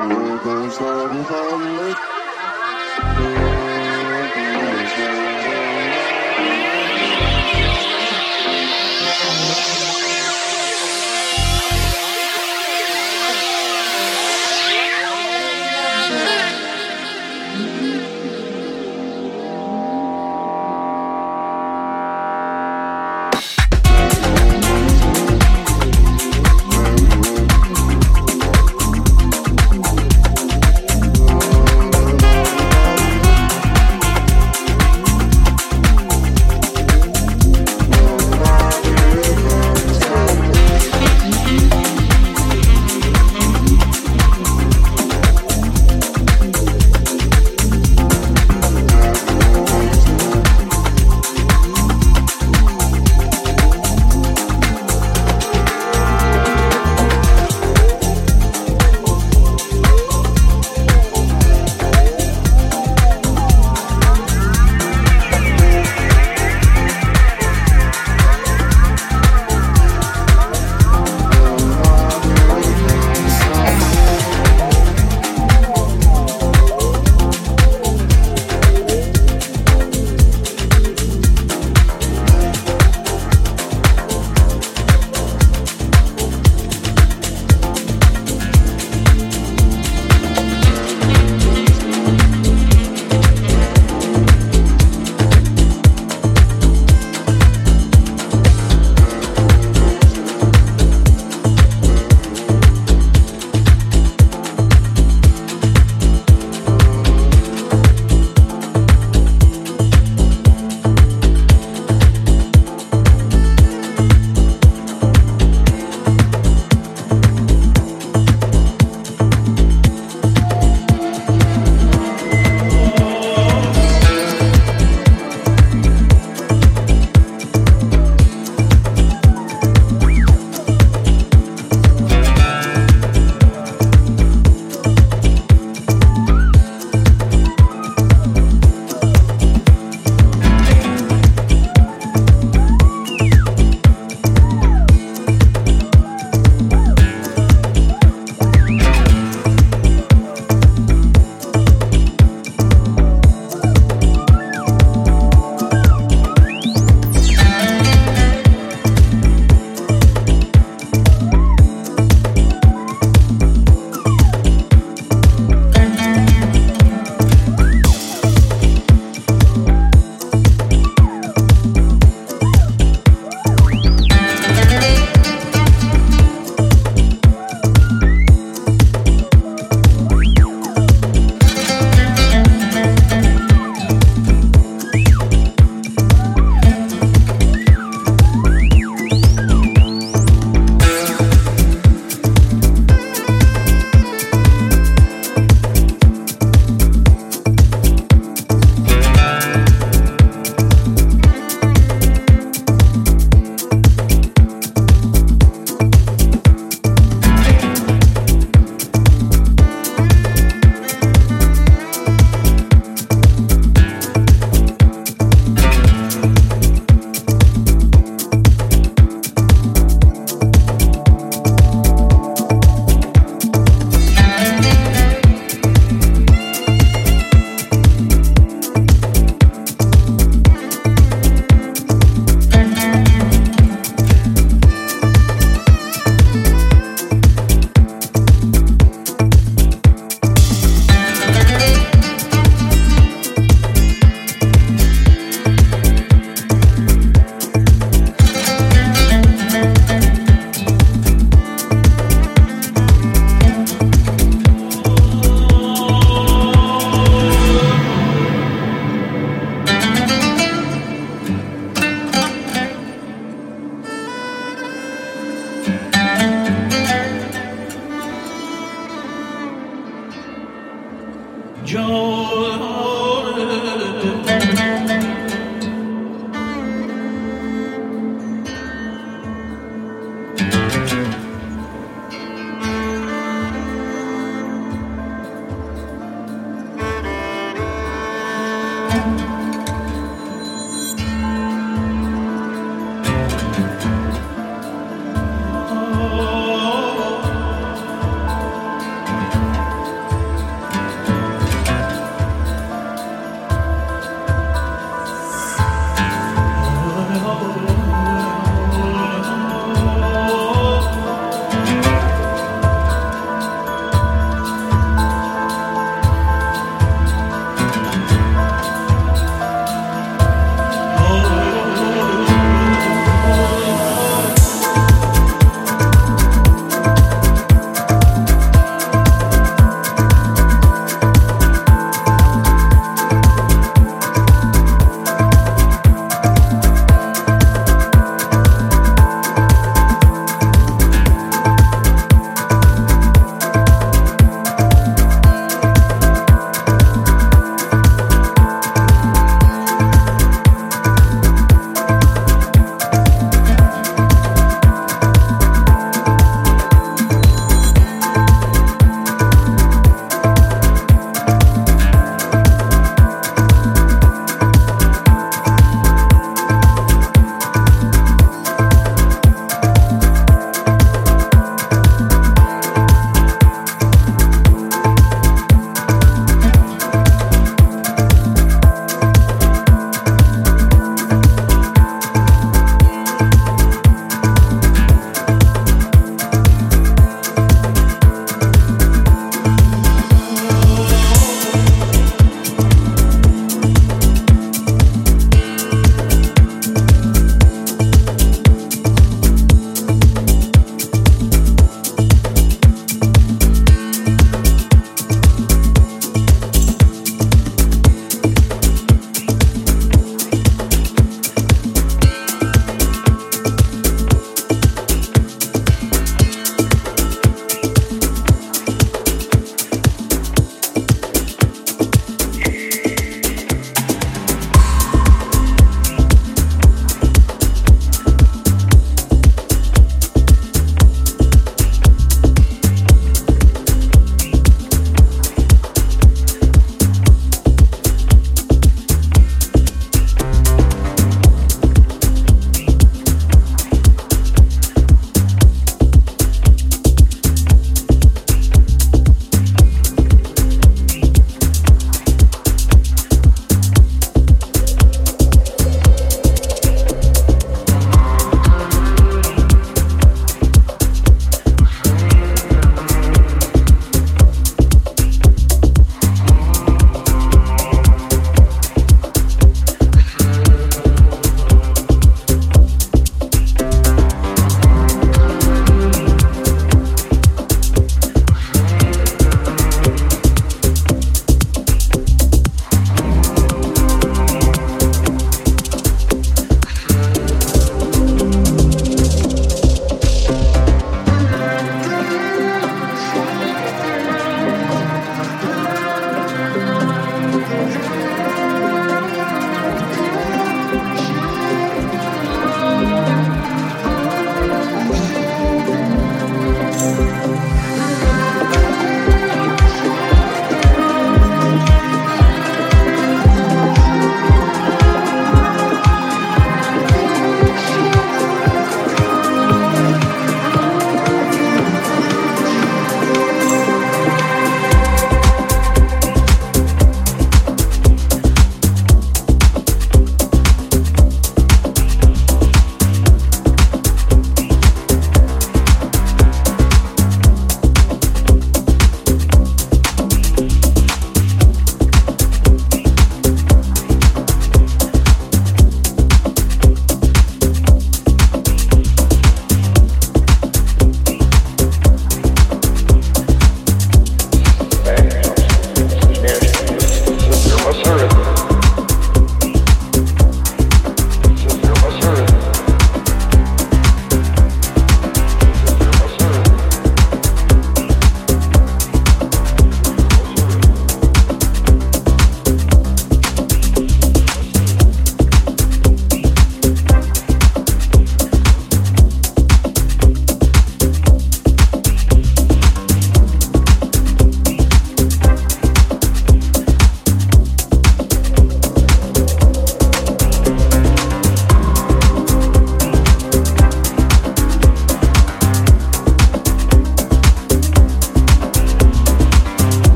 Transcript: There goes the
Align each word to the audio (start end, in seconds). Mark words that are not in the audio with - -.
There 0.00 0.38
goes 0.38 0.80
the 3.18 3.49